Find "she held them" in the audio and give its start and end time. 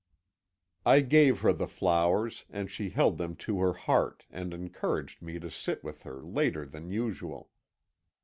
2.71-3.35